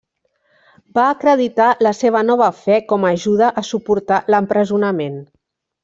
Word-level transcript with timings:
Va 0.99 1.03
acreditar 1.09 1.67
la 1.89 1.93
seva 1.99 2.23
nova 2.31 2.49
fe 2.65 2.81
com 2.95 3.07
ajuda 3.13 3.53
a 3.63 3.67
suportar 3.71 4.23
l'empresonament. 4.35 5.25